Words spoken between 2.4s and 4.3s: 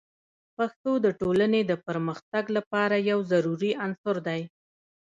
لپاره یو ضروري عنصر